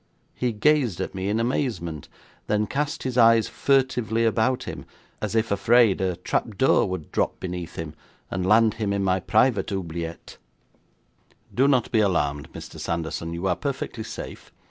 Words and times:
He 0.33 0.51
gazed 0.51 0.99
at 0.99 1.13
me 1.13 1.29
in 1.29 1.39
amazement, 1.39 2.09
then 2.47 2.65
cast 2.65 3.03
his 3.03 3.19
eyes 3.19 3.47
furtively 3.47 4.25
about 4.25 4.63
him, 4.63 4.85
as 5.21 5.35
if 5.35 5.51
afraid 5.51 6.01
a 6.01 6.15
trap 6.15 6.57
door 6.57 6.89
would 6.89 7.11
drop 7.11 7.39
beneath 7.39 7.75
him, 7.75 7.93
and 8.31 8.43
land 8.43 8.73
him 8.81 8.93
in 8.93 9.03
my 9.03 9.19
private 9.19 9.71
oubliette. 9.71 10.37
'Do 11.53 11.67
not 11.67 11.91
be 11.91 11.99
alarmed, 11.99 12.51
Mr. 12.51 12.79
Sanderson, 12.79 13.33
you 13.35 13.45
are 13.45 13.55
perfectly 13.55 14.03
safe. 14.03 14.51